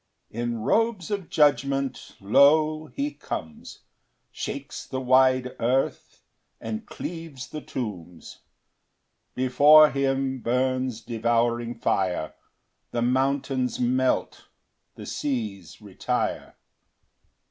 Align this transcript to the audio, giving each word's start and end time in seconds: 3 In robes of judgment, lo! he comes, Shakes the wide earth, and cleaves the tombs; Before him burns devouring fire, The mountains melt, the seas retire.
3 0.31 0.39
In 0.41 0.57
robes 0.63 1.11
of 1.11 1.29
judgment, 1.29 2.15
lo! 2.19 2.87
he 2.87 3.11
comes, 3.13 3.83
Shakes 4.31 4.83
the 4.87 4.99
wide 4.99 5.55
earth, 5.59 6.23
and 6.59 6.87
cleaves 6.87 7.47
the 7.49 7.61
tombs; 7.61 8.39
Before 9.35 9.91
him 9.91 10.39
burns 10.41 11.01
devouring 11.01 11.75
fire, 11.75 12.33
The 12.89 13.03
mountains 13.03 13.79
melt, 13.79 14.47
the 14.95 15.05
seas 15.05 15.79
retire. 15.83 16.55